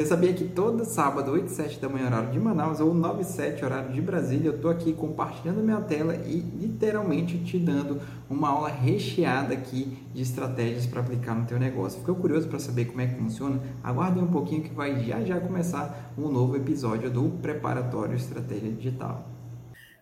[0.00, 3.20] Você sabia que todo sábado, 8 e 7 da manhã, horário de Manaus, ou 9
[3.20, 8.00] e 7, horário de Brasília, eu estou aqui compartilhando minha tela e literalmente te dando
[8.30, 12.00] uma aula recheada aqui de estratégias para aplicar no teu negócio.
[12.00, 13.60] Ficou curioso para saber como é que funciona?
[13.84, 19.28] Aguarde um pouquinho que vai já já começar um novo episódio do Preparatório Estratégia Digital.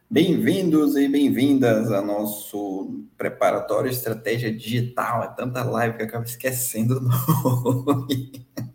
[0.09, 5.25] Bem-vindos e bem-vindas ao nosso Preparatório Estratégia Digital.
[5.25, 8.47] É tanta live que eu acabo esquecendo o nome.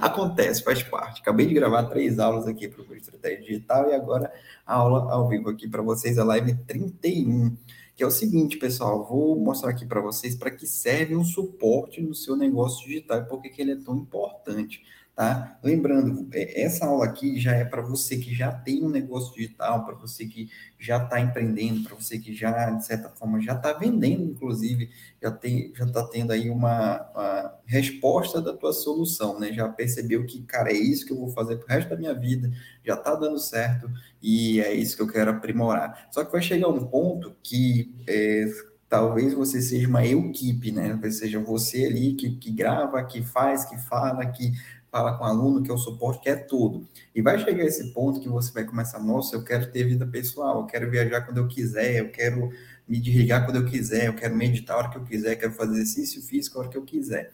[0.00, 1.20] Acontece, faz parte.
[1.20, 4.32] Acabei de gravar três aulas aqui para o estratégia digital e agora
[4.66, 7.56] a aula ao vivo aqui para vocês, a live 31.
[7.94, 12.00] Que é o seguinte, pessoal, vou mostrar aqui para vocês para que serve um suporte
[12.00, 14.82] no seu negócio digital e por que ele é tão importante.
[15.20, 15.58] Tá?
[15.62, 19.84] Lembrando, é, essa aula aqui já é para você que já tem um negócio digital,
[19.84, 23.74] para você que já está empreendendo, para você que já, de certa forma, já está
[23.74, 24.88] vendendo, inclusive,
[25.22, 25.38] já
[25.74, 29.52] já está tendo aí uma, uma, resposta da tua solução, né?
[29.52, 32.50] Já percebeu que, cara, é isso que eu vou fazer pro resto da minha vida,
[32.82, 33.90] já está dando certo
[34.22, 36.08] e é isso que eu quero aprimorar.
[36.10, 38.46] Só que vai chegar um ponto que é,
[38.88, 40.88] talvez você seja uma equipe, né?
[40.88, 44.52] Talvez seja você ali que, que grava, que faz, que fala, que
[44.90, 46.86] fala com o aluno, que é o suporte, que é tudo.
[47.14, 50.60] E vai chegar esse ponto que você vai começar, nossa, eu quero ter vida pessoal,
[50.60, 52.50] eu quero viajar quando eu quiser, eu quero
[52.88, 55.52] me desligar quando eu quiser, eu quero meditar a hora que eu quiser, eu quero
[55.52, 57.32] fazer exercício físico a hora que eu quiser.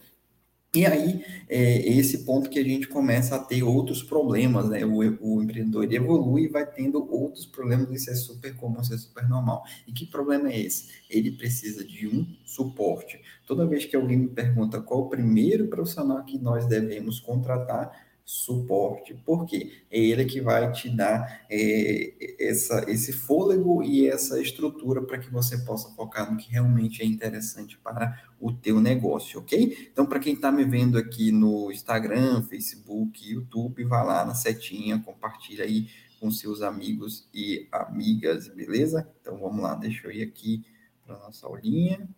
[0.77, 4.85] E aí, é esse ponto que a gente começa a ter outros problemas, né?
[4.85, 8.99] O, o empreendedor evolui e vai tendo outros problemas, isso é super comum, isso é
[8.99, 9.65] super normal.
[9.87, 10.89] E que problema é esse?
[11.09, 13.19] Ele precisa de um suporte.
[13.47, 19.15] Toda vez que alguém me pergunta qual o primeiro profissional que nós devemos contratar, suporte,
[19.25, 25.17] porque é ele que vai te dar é, essa, esse fôlego e essa estrutura para
[25.17, 29.89] que você possa focar no que realmente é interessante para o teu negócio, ok?
[29.93, 34.99] Então, para quem está me vendo aqui no Instagram, Facebook, YouTube, vá lá na setinha,
[34.99, 39.09] compartilha aí com seus amigos e amigas, beleza?
[39.21, 40.65] Então, vamos lá, deixa eu ir aqui
[41.07, 42.09] para nossa aulinha.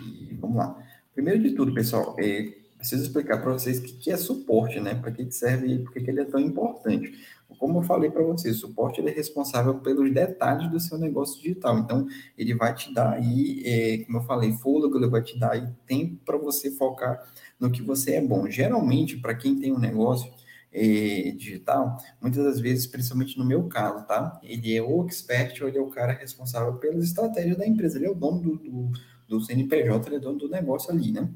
[0.00, 0.80] E vamos lá.
[1.12, 4.94] Primeiro de tudo, pessoal, é, preciso explicar para vocês o que é suporte, né?
[4.94, 7.12] Para que serve e por que ele é tão importante.
[7.58, 11.78] Como eu falei para vocês, o suporte é responsável pelos detalhes do seu negócio digital.
[11.78, 12.06] Então,
[12.38, 15.66] ele vai te dar aí, é, como eu falei, fôlego, ele vai te dar aí
[15.86, 17.20] tempo para você focar
[17.58, 18.48] no que você é bom.
[18.48, 20.32] Geralmente, para quem tem um negócio
[20.72, 24.38] é, digital, muitas das vezes, principalmente no meu caso, tá?
[24.42, 27.98] Ele é o expert ou ele é o cara responsável pelas estratégias da empresa.
[27.98, 28.90] Ele é o dono do, do,
[29.26, 31.28] do CNPJ, ele é dono do negócio ali, né?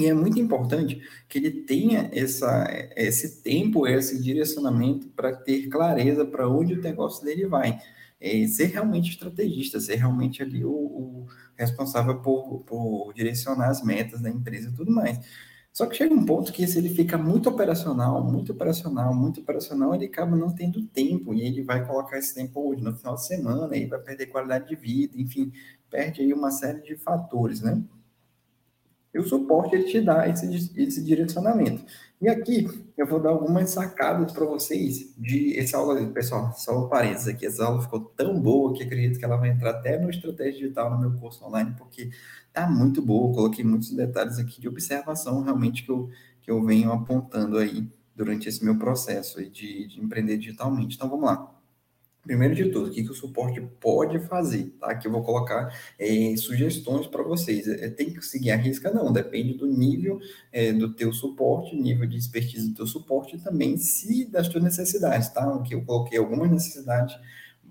[0.00, 2.66] E é muito importante que ele tenha essa,
[2.96, 7.78] esse tempo, esse direcionamento para ter clareza para onde o negócio dele vai.
[8.18, 14.20] É, ser realmente estrategista, ser realmente ali o, o responsável por, por, direcionar as metas
[14.20, 15.18] da empresa e tudo mais.
[15.72, 19.94] Só que chega um ponto que se ele fica muito operacional, muito operacional, muito operacional,
[19.94, 23.26] ele acaba não tendo tempo e ele vai colocar esse tempo hoje no final de
[23.26, 25.52] semana, e vai perder qualidade de vida, enfim,
[25.88, 27.82] perde aí uma série de fatores, né?
[29.12, 31.84] E o suporte ele te dá esse, esse direcionamento.
[32.20, 32.66] E aqui
[32.96, 37.46] eu vou dar algumas sacadas para vocês de essa aula, pessoal, só um parênteses aqui,
[37.46, 40.90] essa aula ficou tão boa que acredito que ela vai entrar até no Estratégia Digital
[40.90, 42.10] no meu curso online, porque
[42.52, 46.10] tá muito boa, coloquei muitos detalhes aqui de observação realmente que eu,
[46.42, 50.96] que eu venho apontando aí durante esse meu processo de, de empreender digitalmente.
[50.96, 51.59] Então vamos lá.
[52.22, 54.90] Primeiro de tudo, o que, que o suporte pode fazer, tá?
[54.90, 57.66] Aqui eu vou colocar é, sugestões para vocês.
[57.66, 58.90] É, tem que seguir a risca?
[58.90, 60.20] Não, depende do nível
[60.52, 64.62] é, do teu suporte, nível de expertise do teu suporte e também se das tuas
[64.62, 65.42] necessidades, tá?
[65.54, 67.16] Aqui eu coloquei algumas necessidades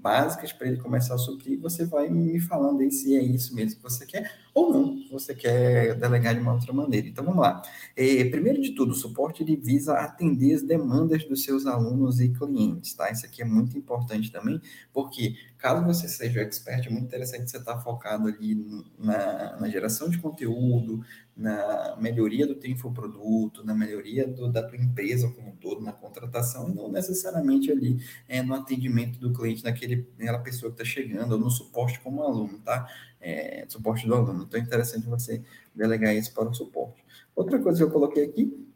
[0.01, 3.77] básicas para ele começar a suprir, você vai me falando aí se é isso mesmo
[3.77, 7.07] que você quer ou não, você quer delegar de uma outra maneira.
[7.07, 7.61] Então vamos lá.
[7.95, 12.29] É, primeiro de tudo, o suporte ele visa atender as demandas dos seus alunos e
[12.29, 13.11] clientes, tá?
[13.11, 14.61] Isso aqui é muito importante também,
[14.93, 18.55] porque caso você seja expert, é muito interessante você estar focado ali
[18.97, 21.01] na, na geração de conteúdo,
[21.35, 25.93] na melhoria do teu infoproduto, na melhoria do, da tua empresa como um todo, na
[25.93, 27.97] contratação, e não necessariamente ali
[28.27, 32.23] é, no atendimento do cliente, naquele, naquela pessoa que está chegando, ou no suporte como
[32.23, 32.87] aluno, tá?
[33.21, 34.43] É, suporte do aluno.
[34.43, 35.41] Então é interessante você
[35.75, 37.03] delegar isso para o suporte.
[37.35, 38.67] Outra coisa que eu coloquei aqui,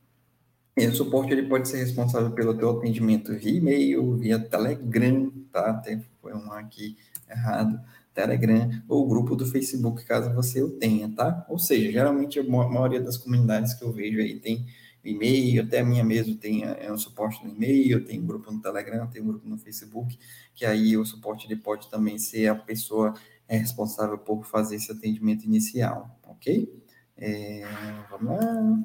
[0.75, 5.69] é, o suporte ele pode ser responsável pelo teu atendimento via e-mail, via Telegram, tá?
[5.69, 6.97] Até foi um aqui
[7.29, 7.79] errado
[8.13, 11.45] Telegram ou grupo do Facebook, caso você o tenha, tá?
[11.49, 14.65] Ou seja, geralmente a maioria das comunidades que eu vejo aí tem
[15.03, 18.61] e-mail, até a minha mesmo tem é um suporte no e-mail, tem um grupo no
[18.61, 20.17] Telegram, tem um grupo no Facebook,
[20.55, 23.13] que aí o suporte ele pode também ser a pessoa
[23.47, 26.81] é responsável por fazer esse atendimento inicial, ok?
[27.17, 27.63] É,
[28.09, 28.83] vamos lá.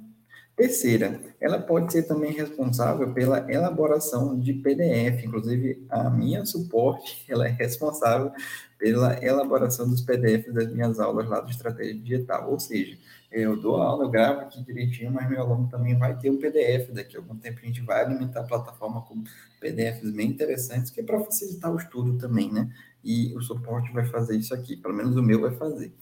[0.58, 5.24] Terceira, ela pode ser também responsável pela elaboração de PDF.
[5.24, 8.32] Inclusive, a minha suporte, ela é responsável
[8.76, 12.50] pela elaboração dos PDFs das minhas aulas lá do Estratégia Digital.
[12.50, 12.98] Ou seja,
[13.30, 16.90] eu dou aula, eu gravo aqui direitinho, mas meu aluno também vai ter um PDF.
[16.92, 19.22] Daqui a algum tempo a gente vai alimentar a plataforma com
[19.60, 22.70] PDFs bem interessantes, que é para facilitar o estudo também, né?
[23.04, 25.92] E o suporte vai fazer isso aqui, pelo menos o meu vai fazer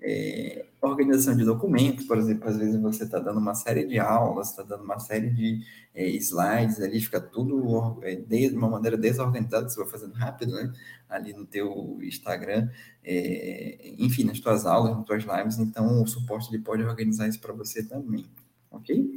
[0.00, 4.50] é, organização de documentos, por exemplo, às vezes você está dando uma série de aulas,
[4.50, 5.62] está dando uma série de
[5.94, 10.72] é, slides, ali fica tudo é, de uma maneira desorganizada, você vai fazendo rápido, né?
[11.08, 12.68] Ali no teu Instagram,
[13.04, 17.40] é, enfim, nas tuas aulas, nas tuas lives, então o suporte ele pode organizar isso
[17.40, 18.26] para você também,
[18.70, 19.08] ok?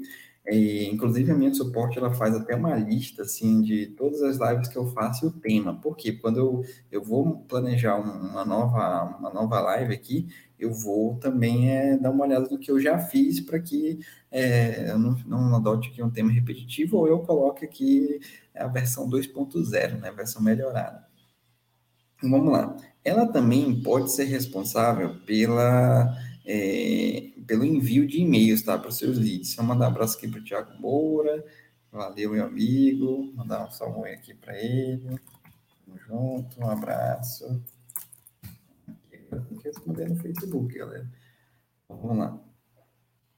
[0.45, 4.68] É, inclusive, a minha suporte, ela faz até uma lista, assim, de todas as lives
[4.68, 5.80] que eu faço e o tema.
[5.80, 6.13] Por quê?
[6.13, 10.27] Quando eu, eu vou planejar uma nova, uma nova live aqui,
[10.57, 14.00] eu vou também é, dar uma olhada no que eu já fiz para que
[14.31, 18.19] é, eu não, não adote aqui um tema repetitivo ou eu coloque aqui
[18.56, 21.07] a versão 2.0, né, a versão melhorada.
[22.21, 22.75] Vamos lá.
[23.03, 26.13] Ela também pode ser responsável pela
[26.45, 28.77] é, pelo envio de e-mails, tá?
[28.77, 29.53] Para os seus leads.
[29.55, 31.43] Só mandar um abraço aqui para o Thiago Moura.
[31.91, 33.33] Valeu, meu amigo.
[33.33, 35.19] Mandar um salve aqui para ele.
[35.83, 37.59] Tamo junto, um abraço.
[39.31, 41.09] Eu que responder no Facebook, galera.
[41.89, 42.39] Vamos lá.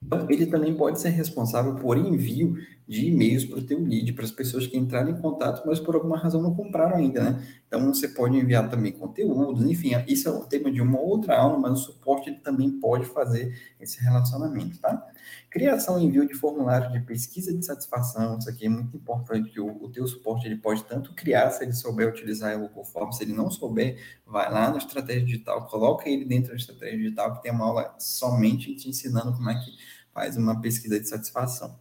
[0.03, 2.57] Então, ele também pode ser responsável por envio
[2.91, 5.95] de e-mails para o teu lead, para as pessoas que entraram em contato, mas por
[5.95, 7.47] alguma razão não compraram ainda, né?
[7.65, 11.57] Então, você pode enviar também conteúdos, enfim, isso é o tema de uma outra aula,
[11.57, 15.07] mas o suporte ele também pode fazer esse relacionamento, tá?
[15.49, 19.61] Criação e envio de formulário de pesquisa de satisfação, isso aqui é muito importante, que
[19.61, 23.15] o, o teu suporte ele pode tanto criar, se ele souber utilizar o Google Forms,
[23.15, 23.97] se ele não souber,
[24.27, 27.95] vai lá na estratégia digital, coloca ele dentro da estratégia digital, que tem uma aula
[27.97, 29.77] somente te ensinando como é que
[30.13, 31.79] faz uma pesquisa de satisfação.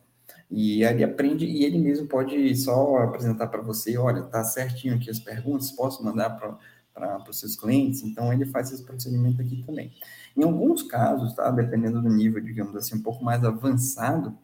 [0.50, 5.08] E ele aprende e ele mesmo pode só apresentar para você, olha, tá certinho aqui
[5.08, 6.58] as perguntas, posso mandar para
[7.29, 8.02] os seus clientes?
[8.02, 9.93] Então, ele faz esse procedimento aqui também.
[10.37, 14.37] Em alguns casos, tá, dependendo do nível, digamos assim, um pouco mais avançado,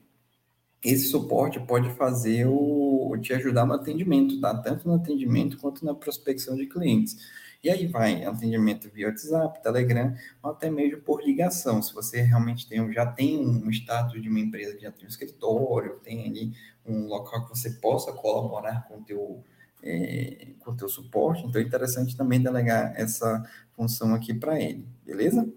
[0.85, 4.56] esse suporte pode fazer o te ajudar no atendimento, tá?
[4.56, 7.17] Tanto no atendimento quanto na prospecção de clientes.
[7.62, 11.82] E aí vai atendimento via WhatsApp, Telegram, ou até mesmo por ligação.
[11.82, 15.99] Se você realmente tem, já tem um status de uma empresa, já tem um escritório,
[16.03, 16.53] tem ali
[16.85, 19.44] um local que você possa colaborar com o teu,
[19.82, 24.87] é, com o teu suporte, então é interessante também delegar essa função aqui para ele,
[25.05, 25.49] beleza?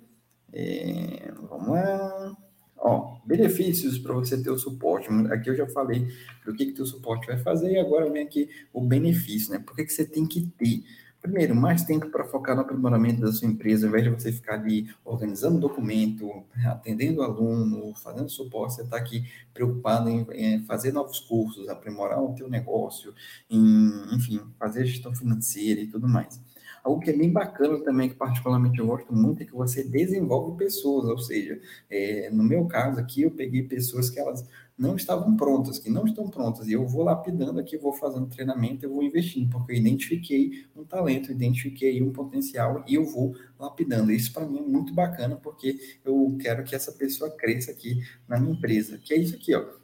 [0.51, 2.37] É, vamos lá.
[2.77, 5.09] Ó, benefícios para você ter o suporte.
[5.31, 6.07] Aqui eu já falei
[6.45, 9.59] do que, que o suporte vai fazer, e agora vem aqui o benefício, né?
[9.59, 10.83] Por que, que você tem que ter?
[11.21, 14.53] Primeiro, mais tempo para focar no aprimoramento da sua empresa, ao invés de você ficar
[14.53, 21.19] ali organizando documento, atendendo aluno, fazendo suporte, você está aqui preocupado em, em, fazer novos
[21.19, 23.13] cursos, aprimorar o teu negócio,
[23.49, 26.41] em, enfim, fazer gestão financeira e tudo mais.
[26.83, 30.57] Algo que é bem bacana também, que particularmente eu gosto muito, é que você desenvolve
[30.57, 31.59] pessoas, ou seja,
[31.89, 34.45] é, no meu caso aqui, eu peguei pessoas que elas
[34.79, 36.67] não estavam prontas, que não estão prontas.
[36.69, 40.85] E eu vou lapidando aqui, vou fazendo treinamento, eu vou investindo, porque eu identifiquei um
[40.85, 44.09] talento, identifiquei um potencial e eu vou lapidando.
[44.09, 48.39] Isso para mim é muito bacana, porque eu quero que essa pessoa cresça aqui na
[48.39, 48.97] minha empresa.
[48.97, 49.78] Que é isso aqui, ó.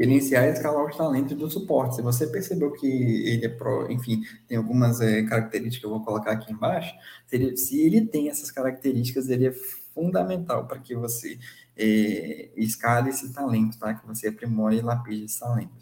[0.00, 1.96] Gerenciar e escalar os talentos do suporte.
[1.96, 6.02] Se você percebeu que ele é pro, enfim, tem algumas é, características que eu vou
[6.02, 6.94] colocar aqui embaixo,
[7.26, 11.38] se ele, se ele tem essas características, ele é fundamental para que você
[11.76, 13.92] é, escale esse talento, tá?
[13.92, 15.80] Que você aprimore e lapide esse talento.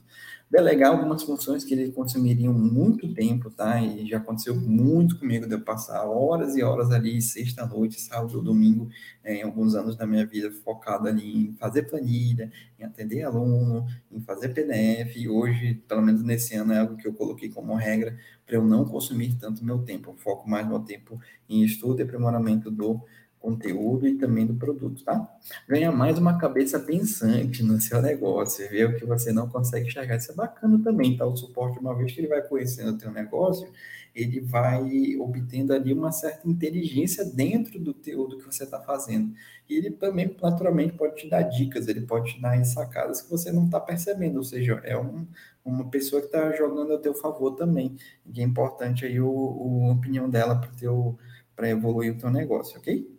[0.51, 3.83] Delegar algumas funções que ele consumiriam muito tempo, tá?
[3.83, 8.89] E já aconteceu muito comigo de eu passar horas e horas ali, sexta-noite, sábado, domingo,
[9.23, 13.87] é, em alguns anos da minha vida, focado ali em fazer planilha, em atender aluno,
[14.11, 15.17] em fazer PDF.
[15.17, 18.65] E hoje, pelo menos nesse ano, é algo que eu coloquei como regra para eu
[18.65, 20.13] não consumir tanto meu tempo.
[20.13, 23.03] Eu foco mais meu tempo em estudo e aprimoramento do
[23.41, 25.29] conteúdo e também do produto, tá?
[25.69, 30.17] Ganha mais uma cabeça pensante no seu negócio, ver o que você não consegue enxergar.
[30.17, 31.25] Isso é bacana também, tá?
[31.25, 33.69] O suporte, uma vez que ele vai conhecendo o teu negócio,
[34.15, 39.33] ele vai obtendo ali uma certa inteligência dentro do teu, do que você está fazendo.
[39.69, 43.53] E ele também, naturalmente, pode te dar dicas, ele pode te dar sacadas que você
[43.53, 45.27] não está percebendo, ou seja, é um,
[45.65, 47.97] uma pessoa que está jogando a teu favor também.
[48.27, 50.61] E é importante aí o, a opinião dela
[51.55, 53.18] para evoluir o teu negócio, ok?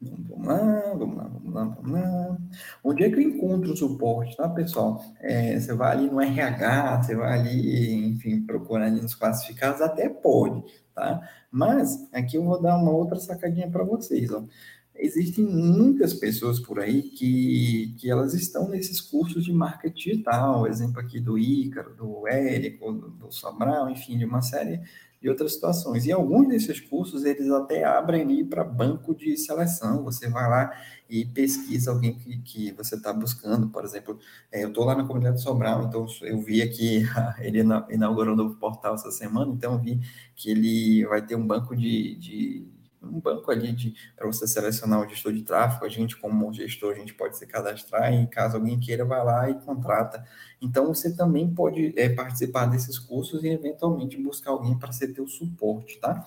[0.00, 2.38] Vamos lá, vamos lá, vamos lá, vamos lá.
[2.84, 5.02] Onde é que eu encontro o suporte, tá, pessoal?
[5.20, 10.08] É, você vai ali no RH, você vai ali, enfim, procurar ali nos classificados, até
[10.08, 10.62] pode,
[10.94, 11.20] tá?
[11.50, 14.44] Mas aqui eu vou dar uma outra sacadinha para vocês, ó.
[14.94, 21.00] existem muitas pessoas por aí que, que elas estão nesses cursos de marketing digital, exemplo
[21.00, 24.80] aqui do Ícaro, do Érico, do, do Sobral, enfim, de uma série
[25.20, 26.06] de outras situações.
[26.06, 30.72] E alguns desses cursos, eles até abrem ali para banco de seleção, você vai lá
[31.08, 34.18] e pesquisa alguém que, que você está buscando, por exemplo,
[34.52, 37.02] é, eu estou lá na comunidade Sobral, então eu vi aqui,
[37.40, 37.60] ele
[37.90, 40.00] inaugurou um novo portal essa semana, então eu vi
[40.36, 45.08] que ele vai ter um banco de, de um banco ali para você selecionar o
[45.08, 48.78] gestor de tráfego, a gente como gestor, a gente pode se cadastrar e caso alguém
[48.78, 50.24] queira, vai lá e contrata.
[50.60, 55.26] Então, você também pode é, participar desses cursos e eventualmente buscar alguém para ser teu
[55.26, 56.24] suporte, tá?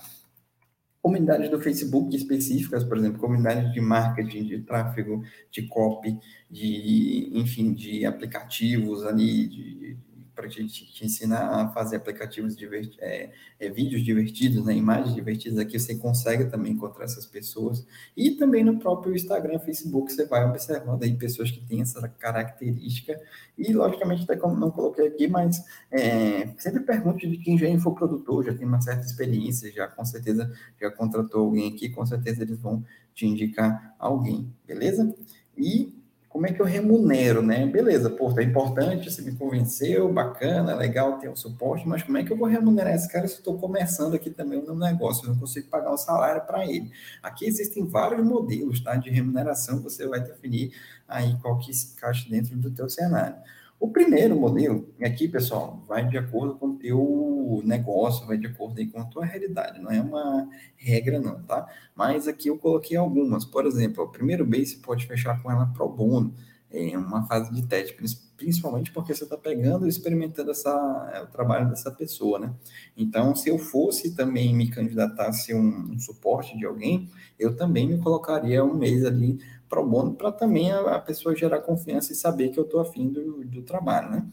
[1.02, 7.74] Comunidades do Facebook específicas, por exemplo, comunidades de marketing, de tráfego, de copy, de, enfim,
[7.74, 9.98] de aplicativos ali, de,
[10.42, 13.30] para te, te, ensinar a fazer aplicativos divertidos, é,
[13.60, 17.86] é, vídeos divertidos, né, imagens divertidas aqui, você consegue também encontrar essas pessoas.
[18.18, 23.22] E também no próprio Instagram, Facebook, você vai observando aí pessoas que têm essa característica.
[23.56, 27.70] E, logicamente, até como não coloquei aqui, mas é, sempre pergunte de quem já é
[27.70, 32.42] infoprodutor, já tem uma certa experiência, já com certeza já contratou alguém aqui, com certeza
[32.42, 32.84] eles vão
[33.14, 35.14] te indicar alguém, beleza?
[35.56, 36.01] E
[36.42, 37.68] como é que eu remunero, né?
[37.68, 42.24] Beleza, pô, é importante, você me convenceu, bacana, legal ter um suporte, mas como é
[42.24, 45.24] que eu vou remunerar esse cara se eu estou começando aqui também o meu negócio?
[45.24, 46.92] Eu não consigo pagar um salário para ele.
[47.22, 48.96] Aqui existem vários modelos, tá?
[48.96, 50.74] De remuneração, você vai definir
[51.08, 53.36] aí qual que se encaixa dentro do teu cenário.
[53.82, 58.80] O primeiro modelo, aqui, pessoal, vai de acordo com o teu negócio, vai de acordo
[58.92, 60.48] com a tua realidade, não é uma
[60.78, 61.68] regra não, tá?
[61.96, 63.44] Mas aqui eu coloquei algumas.
[63.44, 66.32] Por exemplo, o primeiro base você pode fechar com ela pro bono,
[66.72, 67.98] em uma fase de teste,
[68.38, 72.54] principalmente porque você está pegando e experimentando essa, é, o trabalho dessa pessoa, né?
[72.96, 77.10] Então, se eu fosse também me candidatar a ser um, um suporte de alguém,
[77.40, 79.40] eu também me colocaria um mês ali
[79.72, 83.08] pro bono para também a, a, pessoa gerar confiança e saber que eu estou afim
[83.08, 84.28] do, do trabalho, né?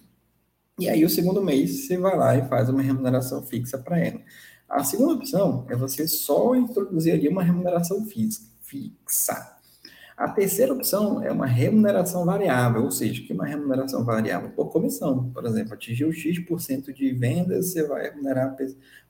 [0.81, 4.21] E aí, o segundo mês, você vai lá e faz uma remuneração fixa para ela.
[4.69, 9.59] A segunda opção é você só introduzir ali uma remuneração fixa.
[10.17, 15.31] A terceira opção é uma remuneração variável, ou seja, que uma remuneração variável por comissão.
[15.31, 18.57] Por exemplo, atingir X% de vendas, você vai remunerar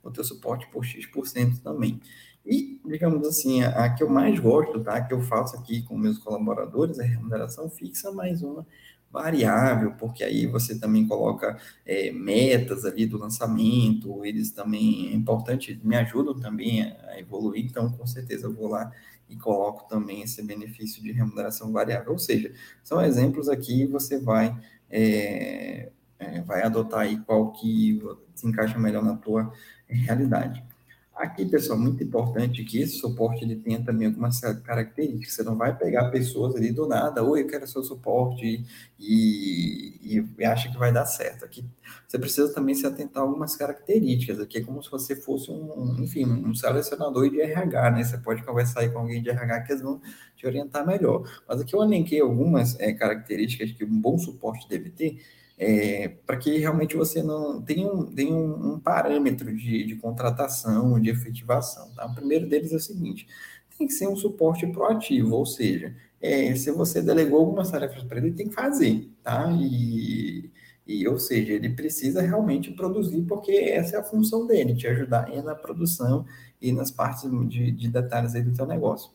[0.02, 2.00] o teu suporte por X% também.
[2.48, 5.02] E, digamos assim, a, que eu mais gosto, tá?
[5.02, 8.66] Que eu faço aqui com meus colaboradores é remuneração fixa mais uma
[9.10, 15.78] variável, porque aí você também coloca é, metas ali do lançamento, eles também, é importante,
[15.82, 18.92] me ajudam também a evoluir, então com certeza eu vou lá
[19.28, 22.52] e coloco também esse benefício de remuneração variável, ou seja,
[22.82, 24.54] são exemplos aqui, você vai,
[24.90, 28.00] é, é, vai adotar aí qual que
[28.34, 29.52] se encaixa melhor na tua
[29.86, 30.67] realidade.
[31.18, 35.34] Aqui, pessoal, muito importante que esse suporte ele tenha também algumas características.
[35.34, 38.64] Você não vai pegar pessoas ali do nada, oi, eu quero seu suporte
[39.00, 41.44] e, e, acha que vai dar certo.
[41.44, 41.64] Aqui
[42.06, 44.38] você precisa também se atentar a algumas características.
[44.38, 48.04] Aqui é como se você fosse um, enfim, um selecionador de RH, né?
[48.04, 50.00] Você pode conversar aí com alguém de RH que eles vão
[50.36, 51.28] te orientar melhor.
[51.48, 55.18] Mas aqui eu elenquei algumas é, características que um bom suporte deve ter
[55.58, 61.00] é, para que realmente você não tenha um, tenha um, um parâmetro de, de, contratação,
[61.00, 61.90] de efetivação.
[61.94, 62.06] Tá?
[62.06, 63.26] O primeiro deles é o seguinte:
[63.76, 68.18] tem que ser um suporte proativo, ou seja, é, se você delegou algumas tarefas para
[68.18, 69.50] ele, tem que fazer, tá?
[69.52, 70.50] E,
[70.86, 75.28] e, ou seja, ele precisa realmente produzir, porque essa é a função dele, te ajudar
[75.42, 76.24] na produção
[76.60, 79.10] e nas partes de, de detalhes aí do seu negócio.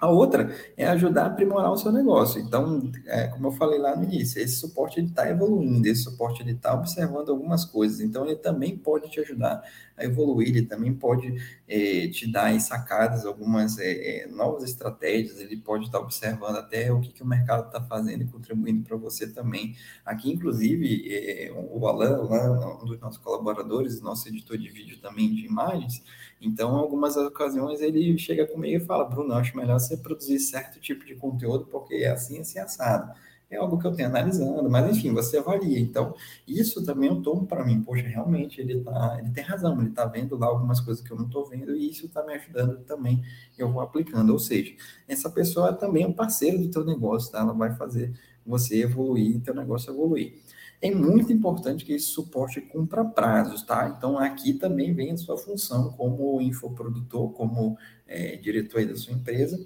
[0.00, 2.40] A outra é ajudar a aprimorar o seu negócio.
[2.40, 6.72] Então, é, como eu falei lá no início, esse suporte está evoluindo, esse suporte está
[6.72, 8.00] observando algumas coisas.
[8.00, 9.62] Então, ele também pode te ajudar
[9.98, 11.34] a evoluir, ele também pode
[11.68, 16.90] é, te dar sacadas, algumas é, é, novas estratégias, ele pode estar tá observando até
[16.90, 19.76] o que, que o mercado está fazendo e contribuindo para você também.
[20.04, 25.44] Aqui, inclusive, é, o Alan, um dos nossos colaboradores, nosso editor de vídeo também de
[25.44, 26.02] imagens,
[26.40, 31.04] então, algumas ocasiões, ele chega comigo e fala, Bruno, acho melhor você produzir certo tipo
[31.04, 33.12] de conteúdo, porque é assim, assim, assado.
[33.50, 35.78] É algo que eu tenho analisando, mas enfim, você avalia.
[35.78, 36.14] Então,
[36.46, 37.82] isso também eu tomo para mim.
[37.82, 41.16] Poxa, realmente ele, tá, ele tem razão, ele está vendo lá algumas coisas que eu
[41.16, 43.22] não estou vendo e isso está me ajudando também.
[43.58, 44.30] Eu vou aplicando.
[44.30, 44.72] Ou seja,
[45.08, 47.40] essa pessoa é também um parceiro do teu negócio, tá?
[47.40, 48.12] Ela vai fazer
[48.46, 50.34] você evoluir, teu negócio evoluir
[50.82, 53.94] é muito importante que esse suporte cumpra prazos, tá?
[53.96, 59.62] Então, aqui também vem a sua função como infoprodutor, como é, diretor da sua empresa,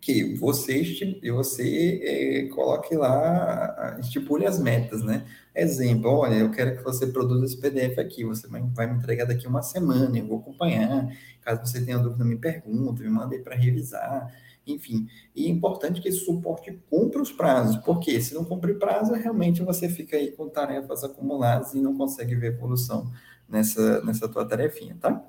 [0.00, 0.82] que você,
[1.32, 5.24] você é, coloque lá, estipule as metas, né?
[5.58, 9.46] Exemplo, olha, eu quero que você produza esse PDF aqui, você vai, me entregar daqui
[9.46, 11.10] uma semana, eu vou acompanhar,
[11.40, 14.30] caso você tenha dúvida, me pergunta, me mande para revisar,
[14.66, 15.08] enfim.
[15.34, 19.62] E é importante que esse suporte cumpra os prazos, porque se não cumprir prazo, realmente
[19.62, 23.10] você fica aí com tarefas acumuladas e não consegue ver evolução
[23.48, 25.22] nessa, nessa tua tarefinha, tá?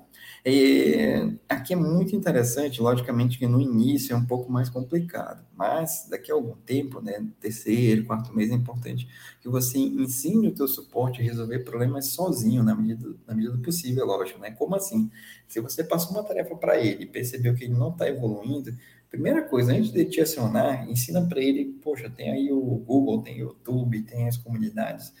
[0.44, 6.06] E, aqui é muito interessante, logicamente que no início é um pouco mais complicado, mas
[6.08, 9.08] daqui a algum tempo, né, terceiro, quarto mês, é importante
[9.40, 13.62] que você ensine o teu suporte a resolver problemas sozinho, na medida, na medida do
[13.62, 14.50] possível, lógico, né?
[14.52, 15.10] Como assim?
[15.46, 18.72] Se você passou uma tarefa para ele e percebeu que ele não está evoluindo,
[19.10, 23.36] primeira coisa, antes de te acionar, ensina para ele, poxa, tem aí o Google, tem
[23.36, 25.12] o YouTube, tem as comunidades,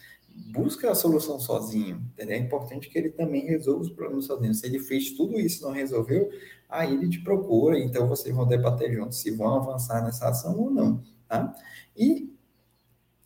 [0.46, 2.02] busca a solução sozinho.
[2.12, 2.36] Entendeu?
[2.36, 4.54] É importante que ele também resolva os problemas sozinho.
[4.54, 6.30] Se ele fez tudo isso e não resolveu,
[6.68, 10.70] aí ele te procura, então vocês vão debater juntos se vão avançar nessa ação ou
[10.70, 11.02] não.
[11.26, 11.54] Tá?
[11.96, 12.32] E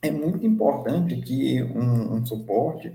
[0.01, 2.93] é muito importante que um, um suporte,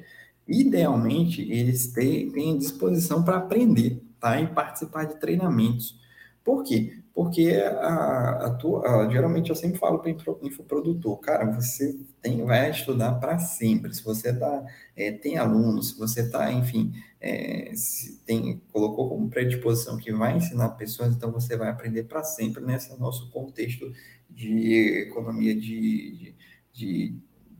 [0.47, 4.39] idealmente, eles tenham disposição para aprender tá?
[4.41, 5.99] e participar de treinamentos.
[6.43, 6.97] Por quê?
[7.17, 12.45] Porque a, a tua, a, geralmente eu sempre falo para o infoprodutor, cara, você tem,
[12.45, 13.91] vai estudar para sempre.
[13.91, 14.63] Se você tá,
[14.95, 17.71] é, tem alunos, se você está, enfim, é,
[18.23, 22.95] tem, colocou como predisposição que vai ensinar pessoas, então você vai aprender para sempre nesse
[22.99, 23.91] nosso contexto
[24.29, 26.35] de economia de, de,
[26.71, 27.15] de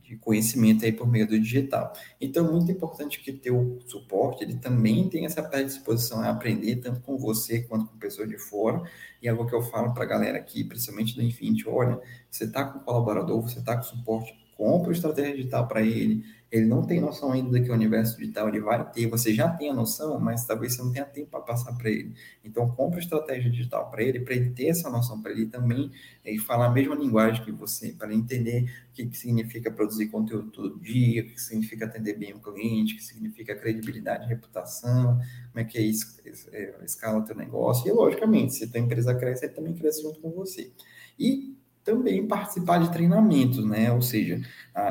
[0.07, 1.91] de conhecimento aí por meio do digital.
[2.19, 7.01] Então, é muito importante que teu suporte ele também tenha essa predisposição a aprender, tanto
[7.01, 8.81] com você quanto com pessoas de fora.
[9.21, 11.99] E é algo que eu falo para a galera aqui, principalmente do Infinity, olha,
[12.31, 16.65] você está com colaborador, você está com suporte, compra o estratégia digital para ele, ele
[16.65, 19.49] não tem noção ainda do que é o universo digital, ele vai ter, você já
[19.49, 22.13] tem a noção, mas talvez você não tenha tempo para passar para ele.
[22.43, 25.91] Então, compre estratégia digital para ele, para ele ter essa noção, para ele também
[26.23, 30.49] e falar a mesma linguagem que você, para entender o que, que significa produzir conteúdo
[30.49, 35.19] todo dia, o que significa atender bem o cliente, o que significa credibilidade reputação,
[35.51, 36.17] como é que é isso,
[36.53, 37.89] é, escala o teu negócio.
[37.89, 40.71] E, logicamente, se a tua empresa cresce, ele também cresce junto com você.
[41.19, 41.56] E
[41.87, 43.89] também participar de treinamentos, né?
[43.93, 44.41] Ou seja,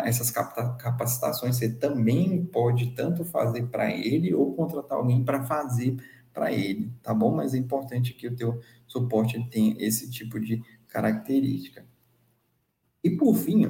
[0.04, 5.94] essas capacitações você também pode tanto fazer para ele ou contratar alguém para fazer
[6.32, 7.34] para ele, tá bom?
[7.34, 11.84] Mas é importante que o teu suporte tenha esse tipo de característica.
[13.04, 13.66] E por fim,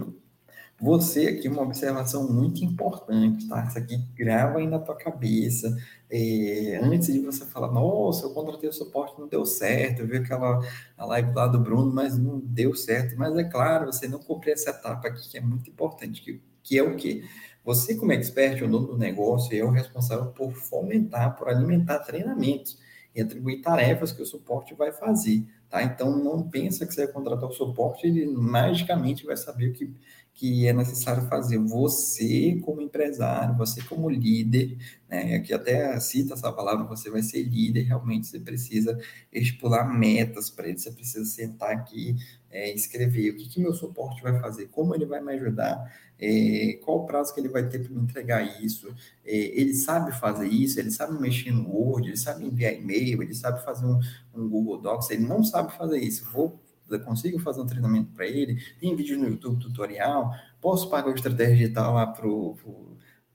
[0.78, 3.64] você aqui, uma observação muito importante, tá?
[3.64, 5.74] Isso aqui grava aí na tua cabeça.
[6.10, 10.18] É, antes de você falar, nossa, eu contratei o suporte, não deu certo, eu vi
[10.18, 10.60] aquela
[10.96, 13.16] a live lá do Bruno, mas não deu certo.
[13.16, 16.78] Mas é claro, você não cumpriu essa etapa aqui que é muito importante, que, que
[16.78, 17.24] é o quê?
[17.64, 22.78] Você, como expert, o dono do negócio, é o responsável por fomentar, por alimentar treinamentos
[23.14, 25.82] e atribuir tarefas que o suporte vai fazer, tá?
[25.82, 29.92] Então, não pensa que você vai contratar o suporte, ele magicamente vai saber o que
[30.36, 34.76] que é necessário fazer você como empresário, você como líder,
[35.08, 35.36] né?
[35.36, 38.98] Aqui até cita essa palavra, você vai ser líder, realmente você precisa
[39.32, 42.16] estipular metas para ele, você precisa sentar aqui
[42.50, 46.78] é, escrever o que, que meu suporte vai fazer, como ele vai me ajudar, é,
[46.84, 48.94] qual o prazo que ele vai ter para me entregar isso,
[49.24, 53.34] é, ele sabe fazer isso, ele sabe mexer no Word, ele sabe enviar e-mail, ele
[53.34, 54.00] sabe fazer um,
[54.34, 56.60] um Google Docs, ele não sabe fazer isso, vou
[57.04, 61.56] consigo fazer um treinamento para ele, tem vídeo no YouTube tutorial, posso pagar o estratégia
[61.56, 62.56] digital lá para o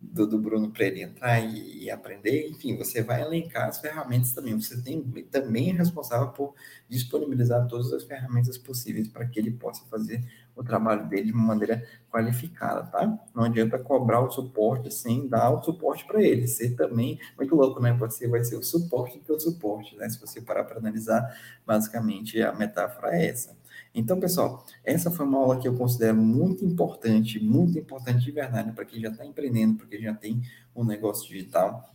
[0.02, 4.34] do, do, Bruno para ele entrar e, e, aprender, enfim, você vai elencar as ferramentas
[4.34, 4.60] também.
[4.60, 6.56] Você tem, também é responsável por
[6.90, 11.48] disponibilizar todas as ferramentas possíveis para que ele possa fazer o trabalho dele de uma
[11.48, 13.20] maneira qualificada, tá?
[13.34, 16.48] Não adianta cobrar o suporte sem dar o suporte para ele.
[16.48, 17.94] Você também, muito louco, né?
[17.94, 20.10] Você vai ser o suporte do seu suporte, né?
[20.10, 21.36] Se você parar para analisar,
[21.66, 23.56] basicamente a metáfora é essa.
[23.94, 28.72] Então, pessoal, essa foi uma aula que eu considero muito importante, muito importante de verdade
[28.72, 30.42] para quem já está empreendendo, para quem já tem
[30.76, 31.94] um negócio digital.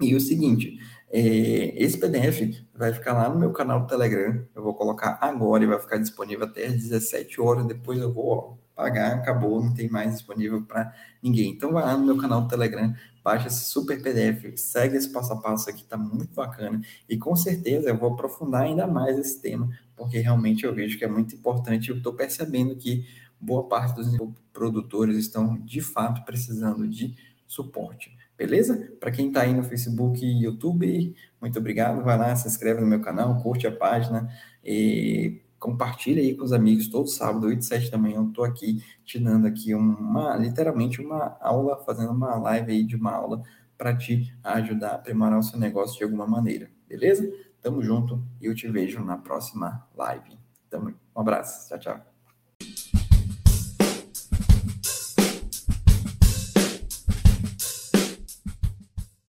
[0.00, 0.78] E o seguinte,
[1.10, 5.62] é, esse PDF vai ficar lá no meu canal do Telegram, eu vou colocar agora
[5.62, 9.72] e vai ficar disponível até às 17 horas, depois eu vou ó, pagar, acabou, não
[9.72, 11.52] tem mais disponível para ninguém.
[11.52, 15.32] Então vai lá no meu canal do Telegram, baixa esse super PDF, segue esse passo
[15.32, 16.80] a passo aqui, tá muito bacana.
[17.08, 21.04] E com certeza eu vou aprofundar ainda mais esse tema, porque realmente eu vejo que
[21.04, 21.90] é muito importante.
[21.90, 23.06] Eu estou percebendo que
[23.40, 24.08] boa parte dos
[24.52, 27.14] produtores estão de fato precisando de
[27.46, 28.16] suporte.
[28.36, 28.92] Beleza?
[28.98, 32.02] Para quem está aí no Facebook e YouTube, muito obrigado.
[32.02, 34.28] Vai lá, se inscreve no meu canal, curte a página
[34.64, 38.16] e compartilha aí com os amigos todo sábado, 8 e 7 da manhã.
[38.16, 42.96] Eu estou aqui te dando aqui uma, literalmente uma aula, fazendo uma live aí de
[42.96, 43.42] uma aula
[43.78, 46.70] para te ajudar a aprimorar o seu negócio de alguma maneira.
[46.88, 47.30] Beleza?
[47.62, 50.38] Tamo junto e eu te vejo na próxima live.
[50.68, 51.68] Tamo, um abraço.
[51.68, 52.13] Tchau, tchau.